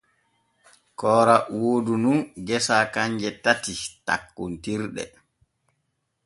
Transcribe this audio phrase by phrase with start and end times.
[1.01, 3.73] Koora woodu nun gesa kanje tati
[4.07, 5.03] tokkontirɗe.